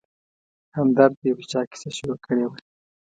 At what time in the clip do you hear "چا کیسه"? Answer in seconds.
1.51-1.89